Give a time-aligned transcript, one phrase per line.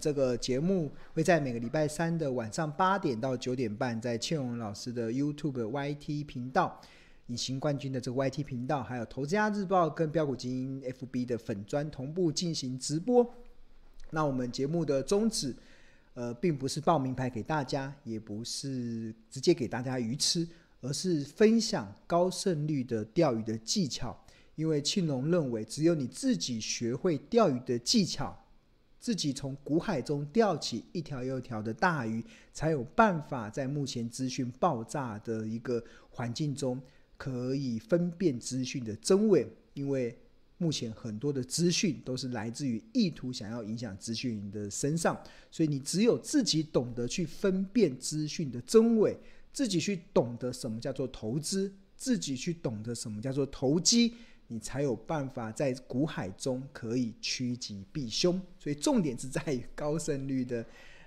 [0.00, 6.80] 这个节目会在每个礼拜三的晚上八点到九点半，在倩荣老师的 YouTube YT 频道、
[7.26, 13.30] 隐形冠军的这个 YT 频道，还有投资家日报跟标股精英 FB 的粉专同步进行直播。
[14.08, 15.54] 那我们节目的宗旨，
[16.14, 20.48] 呃，并不是报名牌给大家，也不是直接给大家鱼吃，
[20.80, 24.18] 而是分享高胜率的钓鱼的技巧。
[24.56, 28.36] 因为庆隆认为，只有你自己学会钓鱼的技巧，
[29.00, 32.22] 自己从股海中钓起一条又一条的大鱼，
[32.52, 36.78] 才有办法在目前资讯爆炸的一个环境中，
[37.16, 39.50] 可以分辨资讯的真伪。
[39.72, 40.14] 因为
[40.58, 45.18] 目前很多的资讯都是来自于意图想要影响资讯的身上，
[45.50, 49.16] 所以你只有自己懂得去分辨资讯的真伪，
[49.52, 54.14] 自己去懂得什么叫做投资，自己去懂得什么叫做投机。
[54.52, 60.66] 你才有办法在股海中可以趋吉避凶，所以重点是在于 高胜率的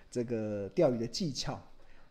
[0.10, 1.62] 这个钓鱼的技巧。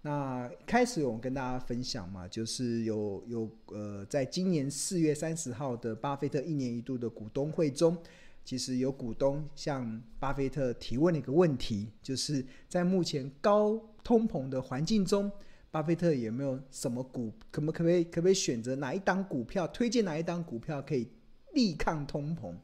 [0.03, 7.97] 那开始我们跟大家分享嘛，就是有有呃，在今年四月三十号的巴菲特一年一度的股东会中，
[8.45, 15.33] 其实有股东向巴菲特提问了一个问题，就是在目前高通膨的环境中，
[15.71, 21.09] 巴菲特有没有什么股可不可以可不可以选择哪一档股票，推荐哪一档股票可以？
[21.55, 22.55] 力抗通膨，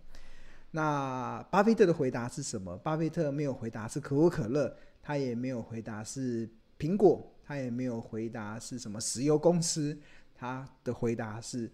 [0.70, 2.76] 那巴菲特的回答是什么？
[2.78, 9.98] 巴菲特没有回答是可口可乐，他也没有回答是苹果，他也没有回答是什么石油公司，
[10.34, 11.70] 他的回答是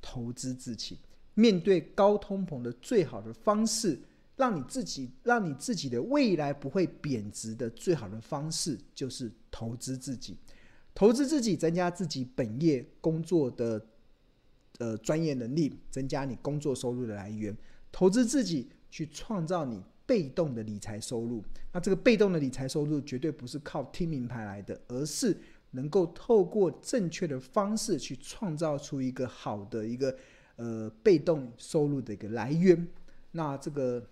[0.00, 0.98] 投资自己。
[1.34, 3.98] 面对高通膨的最好的方式，
[4.36, 10.36] 让你自己让你自己的未来不会贬值的最好的方式，就是投资自己。
[10.94, 13.84] 投资自己，增加自己本业工作的。
[14.78, 17.56] 呃，专业能力，增加你工作收入的来源，
[17.92, 21.42] 投资自己去创造你被动的理财收入。
[21.72, 25.36] 那这个被动的理财收入绝对不是靠听名牌来的，而是
[25.70, 30.16] 能够透过正确的方式去创造出一个好的一个
[30.56, 32.86] 呃被动收入的一个来源。
[33.32, 34.04] 那这个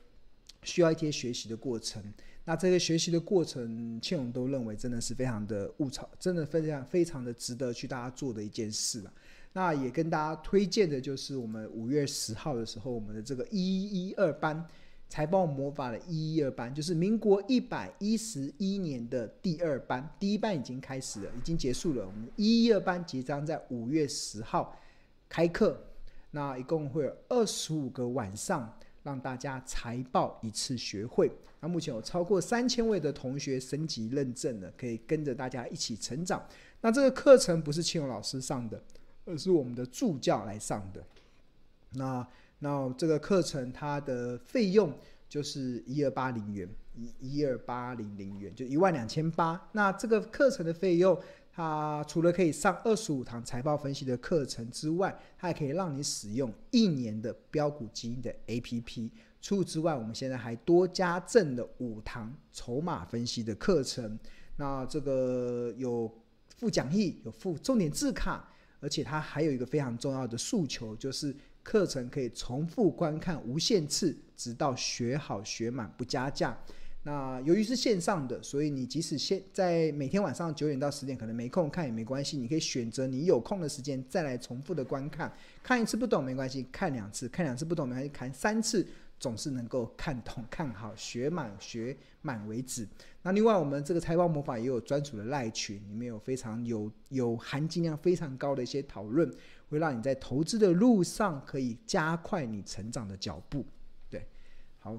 [0.63, 2.03] 需要一些学习的过程。
[2.45, 9.13] 那这个学习的过程，倩蓉都认为真的是非常的物超，真的非常非常的值得去大家做的一件事了。
[9.55, 14.67] 那也跟大家推荐的就是我们五月十号的时候，我们的这个一一二班
[15.11, 22.07] 财报魔法的一一二班，就是民国一百一十一年的第二班，第一班已经开始了，已经结束了。
[22.07, 24.75] 我们一一二班即将在五月十号
[25.29, 25.79] 开课，
[26.31, 31.31] 那一共会有二十五个晚上，让大家财报一次学会。
[31.61, 36.43] 那目前有超过三千位的同学升级认证了，可以跟着大家一起成长。
[36.81, 38.83] 那这个课程不是庆荣老师上的。
[39.25, 41.05] 而是我们的助教来上的，
[41.93, 42.27] 那
[42.59, 44.93] 那这个课程它的费用
[45.29, 49.69] 就是一二八零元，一一二八零零元，就一万两千八。
[49.73, 51.17] 那这个课程的费用，
[51.53, 59.11] 它除了可以上二十五堂财报分析的课程之外，它还可以让你使用一年的标股基因的 APP。
[59.41, 64.19] 除此之外，我们现在还多加赠了五堂筹码分析的课程。
[64.57, 66.13] 那这个有
[66.57, 68.49] 附讲义，有附重点字卡。
[68.83, 76.59] 而且它还有一个非常重要的诉求，就是课程可以重复观看无限次，直到学好学满不加价。
[77.05, 85.33] 那由于是线上的，所以你即使现在每天晚上九点到十点可能没空看也没关系，你可以选择你有空的时间再来重复的观看。
[85.63, 88.87] 看一次不懂没关系，看两次，看两次不懂没关系，看三次。
[89.23, 92.85] 总是能够看懂、看好、学满、学满为止。
[93.23, 99.33] 那另外，我们这个财报魔法也有专属的赖群，里面有非常有有含金量非常高的一些讨论，
[99.71, 103.65] 会让你在投资的路上可以加快你成长的脚步。
[104.11, 104.27] 对，
[104.81, 104.99] 好，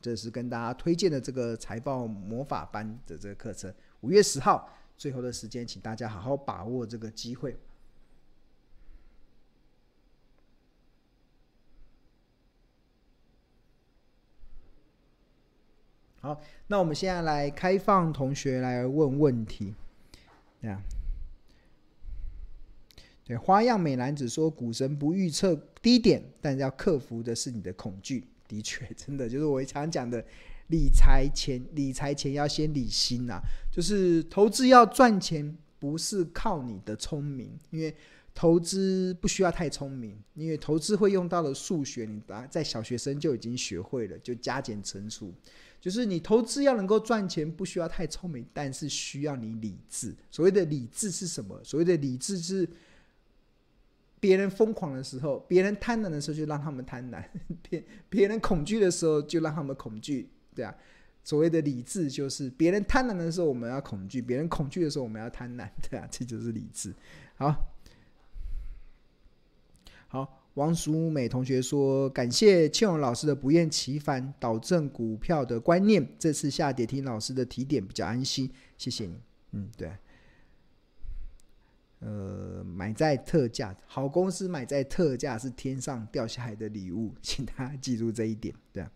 [0.00, 7.56] 这是跟大家推荐的这个财报魔法班的这个课程，五月十号最后的时间，请大家好好把握这个机会。
[16.26, 19.72] 好，那我们现在来开放同学来问问题。
[20.60, 20.82] 这样，
[23.24, 30.24] 对，花样美男子说：“股神不预测低点，但要克服的是你的恐惧。”的确， 真的就是我常讲的，
[30.66, 33.40] 理财前理财前要先理心呐。
[33.70, 37.94] 就是投资要赚钱，不是靠你的聪明，因为
[38.34, 42.20] 投资不需要太聪明，因为投资会用到的数学，你
[42.50, 45.32] 在小学生就已经学会了，就加减乘除。
[45.80, 50.14] 就是你投资要能够赚钱，不需要太聪明，但是需要你理智。
[50.30, 51.62] 所谓的理智是什么？
[51.62, 52.68] 所谓的理智是
[54.18, 57.22] 别人疯狂的时候，别人贪婪的时候就让他们贪婪；
[57.68, 60.74] 别别人恐惧的时候就让他们恐惧，对啊。
[61.22, 66.94] 所谓的理智就是别人贪婪的时候我们要恐惧，别人恐惧的时候我们要贪婪，对啊，这就是理智。
[67.34, 67.52] 好，
[70.06, 79.20] 好，王淑美同学说，感谢庆荣老师的不厌其烦导正股票的观念，这次下跌听老师的提点比较安心，谢谢你。
[79.52, 79.92] 嗯，对。
[81.98, 88.86] 呃，买在特价，好公司买在特价是天上掉下来的礼物，请大家记住这一点，对。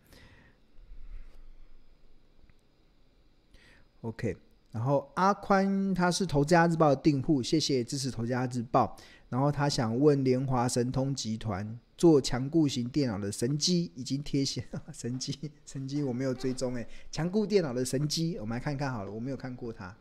[4.00, 4.34] OK，
[4.72, 8.96] 然后阿宽他是投资家日报的订户，谢谢支持投资家日报。
[9.28, 19.94] 然后他想问联华神通集团做强固型电脑的神机已经贴现， 神机神机我没有追踪哎，强固电脑的神机我们来看看好了，我没有看过它。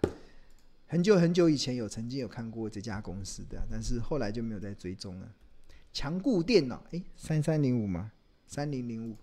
[0.88, 5.32] 很久很久以前有曾经有看过这家公司的，但是后来就没有再追踪了。
[5.94, 8.12] 强固电脑，哎，三三零五吗？
[8.48, 9.16] 三零零五。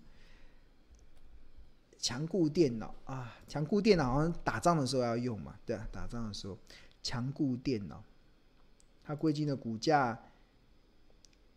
[1.97, 6.57] 强固电脑啊，强固电脑好像打仗的时候要用嘛，对啊，打仗的时候
[7.01, 8.03] 强固电脑。
[9.03, 10.19] 它最近的股价，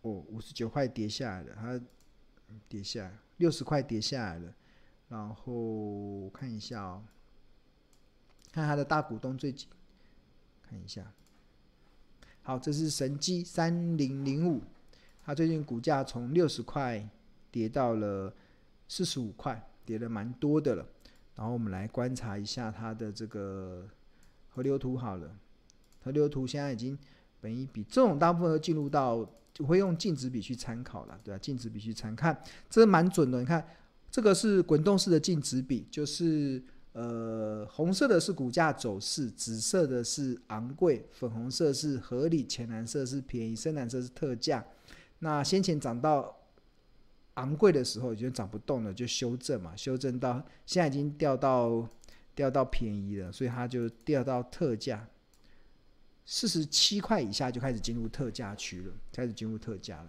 [0.03, 1.81] 哦，五十九块跌下来了，它
[2.69, 4.55] 跌下来六十块跌下来了。
[5.09, 7.03] 然后看一下哦，
[8.53, 9.69] 看它的大股东最近。
[10.63, 11.13] 看一下，
[12.43, 14.63] 好，这是神机三零零五，
[15.25, 17.05] 它最近股价从六十块
[17.51, 18.33] 跌到了
[18.87, 20.87] 四十五块，跌了蛮多的了。
[21.35, 23.87] 然后我们来观察一下它的这个
[24.49, 25.35] 河流图好了，
[26.03, 26.99] 河流图现在已经
[27.41, 31.39] 本一比这种大部分都进入到就会用净值比去参考了，对吧？
[31.39, 33.39] 净值比去参看，这蛮准的。
[33.41, 33.67] 你看
[34.11, 36.63] 这个是滚动式的净值比，就是。
[36.93, 44.67] 呃，红色的是股价走势，紫色的是昂贵，粉红色是合理，浅蓝色是便宜，深蓝色是特价。
[45.21, 46.40] 那先前涨到
[47.41, 51.89] 昂贵的时候，已经涨不动了，就修正嘛，修正到现在已经掉到
[52.35, 55.07] 掉到便宜了，所以它就掉到特价，
[56.25, 60.09] 四十七块以下就开始进入特价区了，开始进入特价了。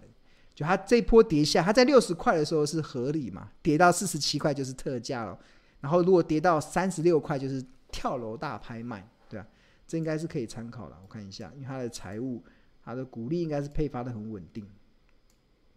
[0.54, 5.38] 就它这波跌下，它在六十块的时候是合理嘛，跌到四十七块就是特价了。
[5.80, 9.46] 然后，如果跌到三十六块，就是跳楼大拍卖，对啊，
[9.86, 10.98] 这应该是可以参考了。
[11.02, 12.44] 我看一下，因为它的财务，
[12.84, 14.64] 它的股利应该是配发的很稳定。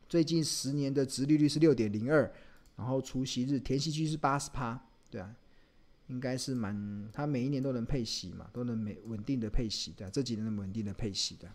[0.08, 2.32] 最近十年的殖利率是六点零二，
[2.76, 4.80] 然后除息日填息区是八十趴，
[5.10, 5.36] 对啊，
[6.08, 11.48] 应该是蛮，它每一年都能配息嘛，都能每稳定的配息的，这几年能稳定的配息的，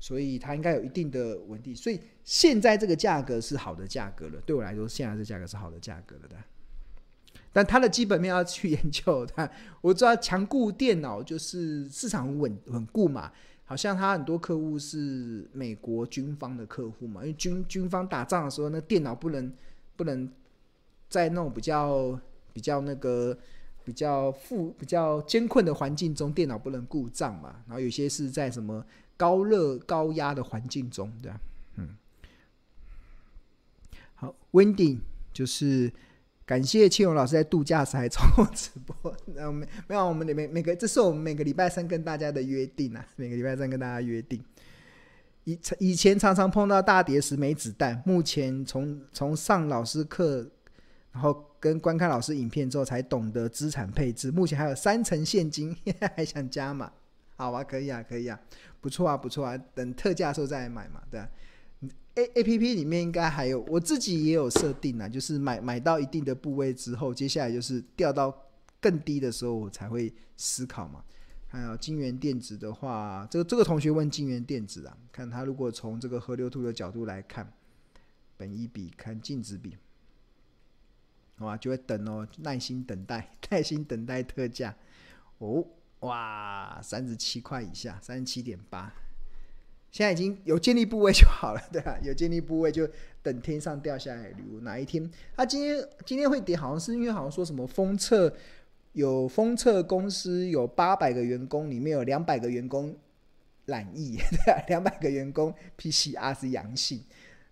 [0.00, 1.74] 所以它应该有一定的稳定。
[1.74, 6.36] 所以现在这个价格是好的价格了，对我来说，现在这价格是好的价格了的。
[7.50, 9.50] 但它的基本面要去研究它。
[9.80, 13.32] 我知道强固电脑就是市场稳稳固嘛，
[13.68, 19.52] 好像他很多客户是美国军方的客户嘛，因为军军方打仗的时候，那电脑不能
[19.94, 20.26] 不能
[21.10, 22.18] 在那种比较
[22.54, 23.36] 比较那个
[23.84, 27.56] 比较负比较艰困的环境中，电脑不能故障嘛。
[27.66, 28.82] 然后有些是在什么
[29.18, 31.40] 高热高压的环境中，对吧？
[31.76, 31.94] 嗯，
[34.14, 34.98] 好，Wendy
[35.32, 35.92] 就是。
[36.48, 44.42] 感谢庆荣老师在度假时还操控直播，然后没没有我们每每个，这是我们每个礼拜三跟大家的约定啊，每个礼拜三跟大家约定。
[45.44, 50.48] 以以前常常碰到大跌时没子弹，目前从从上老师课，
[51.12, 55.76] 然后跟观看老师影片之后才懂得资产配置，目前还有三成现金，
[56.16, 56.90] 还想加码？
[57.36, 58.40] 好啊，可以啊，可以啊，
[58.80, 61.28] 不错啊，不错啊，等特价的时候再买嘛，对啊。
[62.18, 68.36] A A P P 里面应该还有，我自己也有设定啊，就是买买到一定的部位之后，接下来就是掉到
[68.80, 71.04] 更低的时候，我才会思考嘛。
[71.46, 77.52] 还有京元电子的话，这个这个同学问京元电子啊，看他如果从这个河流图的角度来看，
[78.36, 79.76] 本一比看净值比，
[81.36, 84.74] 好吧，就会等哦，耐心等待， 耐心等待特价
[85.38, 85.64] 哦，
[86.00, 88.92] 哇，三十七块以下，三十七点八。
[89.90, 91.98] 现在已经有建立部位就好了， 对吧？
[92.02, 92.88] 有建立部位就
[93.22, 94.60] 等天上掉下来的礼物。
[94.60, 98.32] 哪一天他今天今天会跌，好像是因为好像说什么封测
[98.92, 102.94] 有封测公司有八百个员工，里面有两百个员工
[103.66, 104.62] 染疫， 对吧？
[104.68, 107.02] 两百个员工 PCR 是阳性，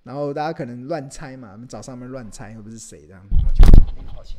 [0.03, 3.23] 然后大家可能乱猜嘛，我们早上面乱猜会不是谁这样？
[4.15, 4.37] 抱歉，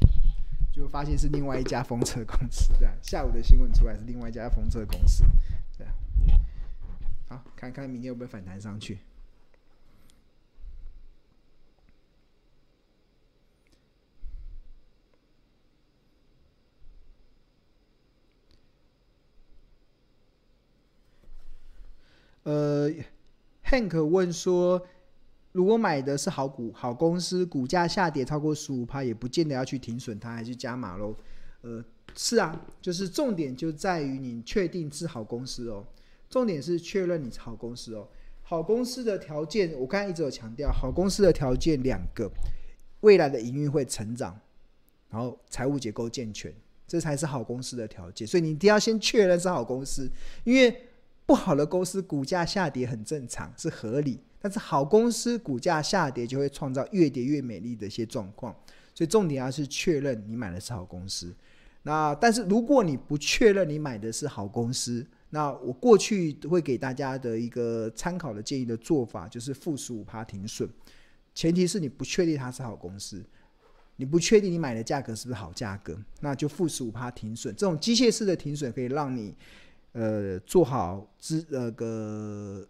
[0.72, 2.94] 就发现是另外一家封测公司，对吧？
[3.02, 5.24] 下午的新闻出来是另外一家封测公司。
[7.28, 9.00] 好，看看明天会不会反弹上去。
[22.44, 22.90] 呃
[23.66, 24.88] ，Hank 问说，
[25.52, 31.14] 如果买的是好股、好公司，股价下跌超过十五趴，也不见得要去停损它，还是加码喽？
[31.60, 31.84] 呃，
[32.16, 35.86] 是啊，就是重点就在于你确定是好公司哦。
[36.30, 38.08] 重点是确认你是好公司哦。
[38.44, 42.32] 好公司的条件，我刚才一直有强调，好公司的条件两个：
[43.02, 44.40] 未来的营运会成长，
[45.10, 46.54] 然后财务结构健全，
[46.88, 48.26] 这才是好公司的条件。
[48.26, 50.10] 所以你一定要先确认是好公司，
[50.46, 50.74] 因为
[51.26, 54.20] 不好的公司股价下跌很正常，是合理。
[54.40, 58.56] 但是好公司股价下跌就会创造越跌越美丽的一些状况。
[58.94, 61.36] 所以重点要是确认你买的是好公司。
[61.84, 70.70] 那但是如果你不确认你买的是好公司，那我过去会给大家的一个参考的建议的做法就是负十五趴停损，
[71.36, 73.22] 前提是你不确定它是好公司，
[73.98, 77.54] 你不确定你买的价格是不是好价格，那就负十五趴停损。
[77.56, 79.36] 这种机械式的停损可以让你
[79.92, 82.66] 呃做好资那个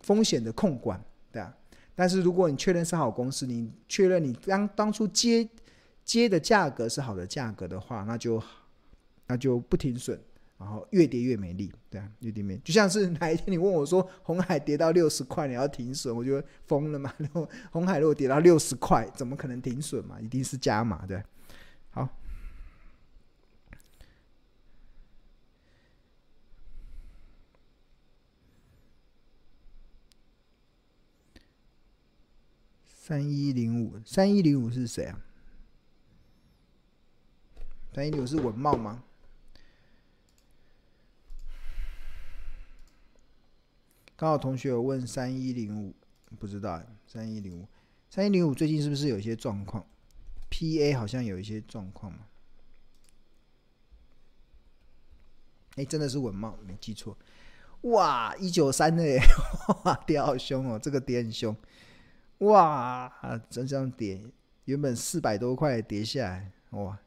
[0.00, 1.02] 风险的控管，
[1.32, 1.56] 对啊。
[1.94, 5.48] 但是如果你确认是好公司，你确认你当当初接
[6.04, 8.42] 接的价格是好的价格的话，那就
[9.28, 10.20] 那就不停损。
[10.62, 17.12] 然后越跌越美丽，对啊，越跌越美，就像是 哪一天你问我说红海跌到六十块，你要停损，我就疯了嘛。
[17.18, 20.20] 然后红海如果跌到六十块，怎么可能停损嘛？
[20.20, 21.20] 一定是加码，对。
[21.90, 22.08] 好，
[32.86, 35.18] 三一零五，三一零五是谁啊？
[37.92, 39.02] 三一零五是文茂吗？
[44.16, 45.94] 刚好同学有问三一零五，
[46.38, 47.66] 不知道三一零五，
[48.08, 49.84] 三一零五最近是不是有一些状况
[50.50, 52.26] ？PA 好像有一些状况嘛？
[55.76, 57.16] 哎，真的是稳懋，没记错。
[57.82, 59.02] 哇，一九三的，
[59.84, 61.56] 哇，跌好凶哦，这个跌很凶。
[62.38, 64.22] 哇，真这样跌，
[64.66, 66.98] 原本四百多块跌下来，哇，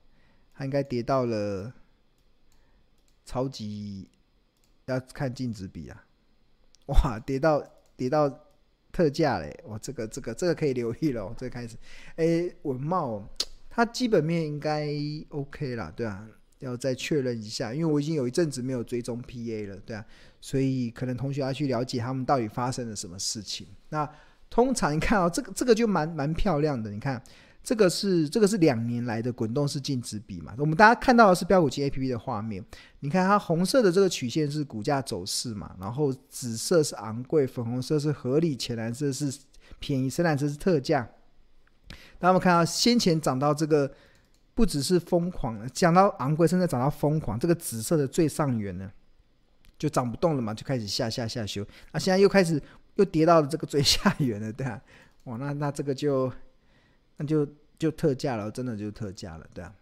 [0.54, 1.74] 它应该跌到了
[3.24, 4.10] 超级，
[4.86, 6.05] 要看净值比啊。
[6.88, 7.64] 哇，跌到
[7.96, 8.30] 跌到
[8.92, 9.58] 特价嘞！
[9.68, 11.34] 哇，这个这个这个可以留意了。
[11.38, 11.76] 这个开始，
[12.16, 13.24] 哎，文茂，
[13.70, 14.88] 它基本面应该
[15.30, 16.28] OK 啦，对啊，
[16.60, 20.06] 要再确认一下，因为我已经有一阵子没有追踪 PA 了，对啊，
[20.40, 23.68] 所以可能同学要去了解他们到底发生了什么事情。
[23.90, 24.10] 那
[24.50, 27.22] 通常你看啊、哦，这个这个就蛮蛮漂亮的，你看。
[27.66, 30.54] 这个是这个是两年来的滚动式净值比嘛？
[30.60, 32.64] 我们大家看到的是标股金 APP 的画面，
[33.00, 39.36] 你看它红色的这个曲线是股价走势嘛，然后紫色是昂贵，粉红色是合理，浅蓝色是
[39.80, 41.10] 便宜，深蓝色是特价。
[42.20, 43.92] 那我们看到先前涨到这个
[44.54, 48.92] 不只是疯狂了，讲到昂贵，甚至涨到疯狂，这个紫色的最上缘呢
[49.80, 51.66] 就涨不动了嘛，就开始下下下修。
[51.92, 52.62] 那现在又开始
[52.98, 54.80] 又跌到了这个最下缘了，对啊，
[55.24, 56.32] 哇，那那这个就。
[57.18, 57.48] 那就
[57.80, 59.74] 就特价了，真的就特价了，对啊，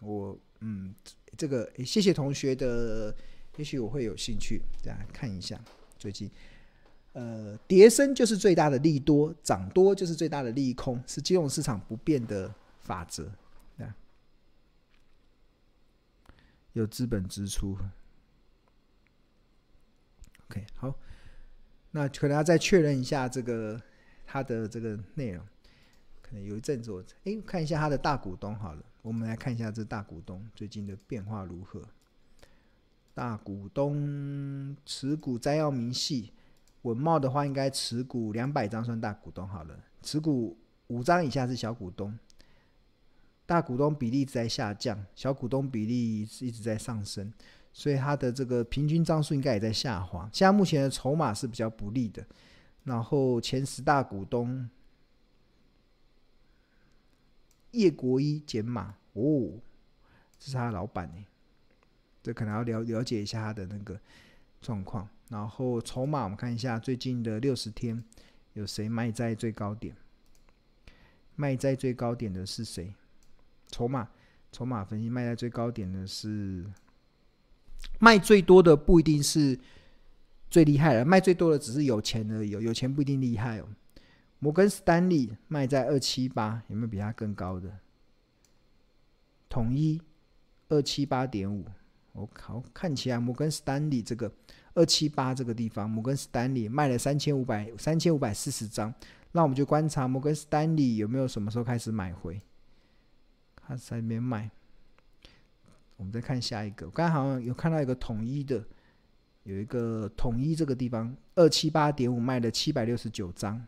[0.00, 0.94] 我嗯，
[1.36, 3.14] 这个谢谢同学的，
[3.56, 5.58] 也许我会有兴趣，大家看一下
[5.98, 6.30] 最近，
[7.14, 13.30] 呃，跌升就是最大的利多，涨多就是最大的利空，是金融市场不变的法则，
[13.76, 13.96] 对啊，
[16.74, 17.76] 有资本支出
[20.48, 20.94] ，OK，好，
[21.90, 23.80] 那可能要再确认一下这个
[24.26, 25.44] 它的这个内容。
[26.40, 31.82] 有一阵子我哎，看一下他的大股东好了，我们来看一下这大股东最近的变化如何。
[33.12, 36.32] 大股东持股摘要明细，
[36.82, 42.18] 稳懋的话应该持股两百张算大股东好了，持股五张以下是小股东。
[43.44, 47.30] 大股东比例一直在下降，小股东比例是一直在上升，
[47.72, 50.30] 所以它的这个平均张数应该也在下滑。
[50.32, 52.24] 现在目前的筹码是比较不利的，
[52.84, 54.70] 然后前十大股东。
[57.72, 59.50] 叶国一减码哦，
[60.38, 61.24] 这是他老板呢，
[62.22, 64.00] 这可能要了了解一下他的那个
[64.60, 65.08] 状况。
[65.28, 68.02] 然后筹码，我们看一下最近的六十天
[68.52, 69.96] 有谁卖在最高点？
[71.34, 72.94] 卖在最高点的是谁？
[73.68, 74.10] 筹码，
[74.50, 76.66] 筹码分析卖在最高点的是
[77.98, 79.58] 卖最多的不一定是
[80.50, 83.68] 最厉害的，卖最多的只是有钱而已，有有钱不一定厉害哦。
[84.42, 87.78] 摩根士丹利卖在二七八，有没有比它更高的？
[89.48, 90.02] 统一
[90.68, 91.64] 二七八点五，
[92.10, 94.32] 我靠，看起来摩根士丹利这个
[94.74, 98.92] 二七八这个地方，摩根士丹利卖了三千五百三千五百四十张，
[99.30, 102.42] 那我们就观察摩根士丹利有没有什么时候开始买回，
[103.54, 104.50] 它在那边卖。
[105.98, 108.66] 我们再看下一个，我刚好像有看到一个统一的，
[109.44, 113.64] 有一个统一这个地方二七八点五卖了七百六十九张。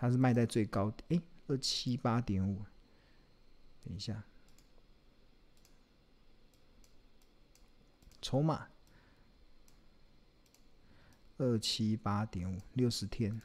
[0.00, 2.62] 它是卖在最高，哎，二七八点五。
[3.84, 4.24] 等一下，
[8.22, 8.66] 筹码
[11.36, 13.42] 二七八点五六十天，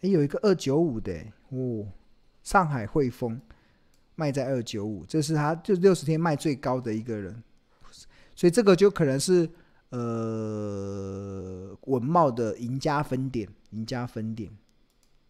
[0.00, 1.86] 哎，有一个二九五的哦，
[2.42, 3.40] 上海汇丰
[4.16, 7.44] 卖在二九五，这是他就六十天卖最高的一个人，
[8.34, 9.48] 所以这个就可能是
[9.94, 14.50] 呃文茂的赢家分点，赢家分点，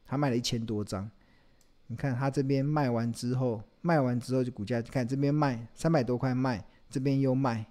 [0.07, 1.11] 他卖了一千多张。
[1.89, 7.67] 你看他这边卖完之后，卖完之后就股价，看这边卖三百多块卖，这边又卖，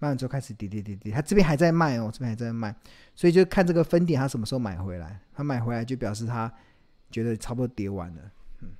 [0.00, 2.74] 卖完之后开始跌跌跌跌，他这边还在卖哦，这边还在卖，
[3.14, 6.52] 所以就看这个分点他什么时候买回来，他买回来就表示他
[7.08, 8.32] 觉得差不多跌完了。
[8.62, 8.70] 嗯，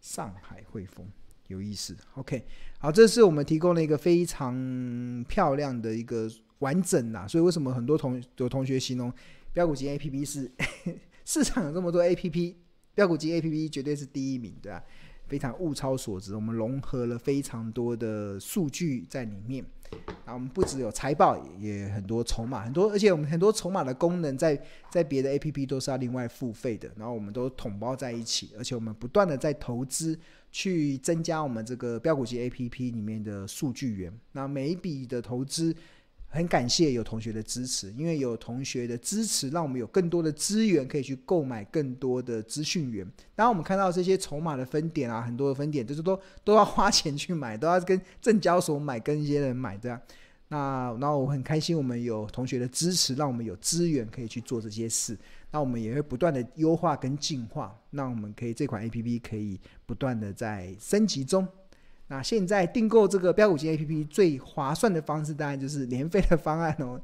[0.00, 1.06] 上海汇丰
[1.48, 2.44] 有意思，OK，
[2.78, 9.12] 好，这是我们提供了一个非常漂亮的一个完整啦，所以为什么很多同有同学形容
[9.52, 10.50] 标股金 APP 是
[11.24, 12.54] 市场有这么多 APP？
[12.94, 14.82] 标股金 A P P 绝对是第一名，对吧？
[15.28, 19.62] 非常物超所值，我们融合了非常多的数据在里面。
[20.24, 24.58] 然后我们不只有财报，也很多筹码，很多，而且我们很多筹码的功能在
[24.90, 26.90] 在别的 A P P 都是要另外付费的。
[26.96, 30.18] 然后我们都统包在一起，而且我们不断的在投资
[30.56, 34.10] 去增加我们这个标股金 A P P 里面的数据源。
[34.32, 35.74] 那每一笔的投资。
[36.28, 43.06] 很感谢有同学的支持，因为有同学的支持，让我们有更多的资源可以去购买更多的资讯源。
[43.34, 49.98] 当我们看到这些筹码的分点啊，很多的分点，就是都都要花钱去买，都要跟证交所买，跟一些人买这样。
[50.48, 55.16] 那那我很开心，我们有同学的支持，让我们有资源可以去做这些事。
[55.56, 61.48] 那我们也会不断的优化跟进化，那我们可以这款 APP 可以不断的在升级中。
[62.08, 67.00] 那现在订购这个标股金 A P P 最划算的方式，当然就是年费的方案哦，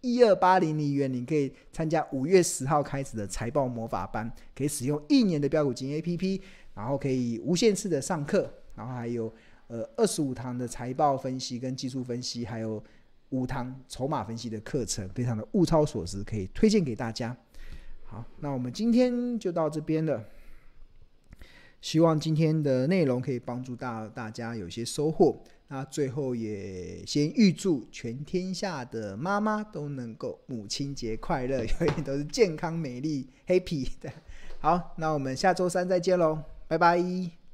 [0.00, 6.40] 一二八零零元，你可以参加五月十号开始的财报魔法班，可以使用一年的标股金 A P P，
[6.72, 9.30] 然后可以无限次的上课，然后还有
[9.66, 12.82] 呃二十五堂的财报分析跟技术分析，还有
[13.28, 17.36] 五堂筹码分析的课程，非常的物超所值，可以推荐给大家。
[18.16, 20.24] 好，那我们今天就到这边了。
[21.82, 25.42] 希望今天的内容可以帮助到大家有些收获。
[25.68, 34.10] 那最后也先预祝全天下的妈妈都能够母亲节快乐， 永远都是健康美丽、happy 的。
[34.60, 37.45] 好，那我们下周三再见喽，拜拜。